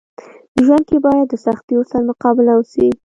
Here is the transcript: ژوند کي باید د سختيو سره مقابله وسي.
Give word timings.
ژوند 0.63 0.83
کي 0.89 0.97
باید 1.05 1.27
د 1.29 1.33
سختيو 1.45 1.81
سره 1.91 2.03
مقابله 2.09 2.51
وسي. 2.57 2.87